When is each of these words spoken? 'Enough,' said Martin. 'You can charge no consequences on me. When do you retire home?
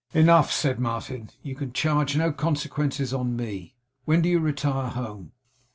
'Enough,' 0.15 0.51
said 0.51 0.79
Martin. 0.79 1.29
'You 1.43 1.53
can 1.53 1.73
charge 1.73 2.17
no 2.17 2.31
consequences 2.31 3.13
on 3.13 3.35
me. 3.35 3.75
When 4.05 4.23
do 4.23 4.29
you 4.29 4.39
retire 4.39 4.89
home? 4.89 5.33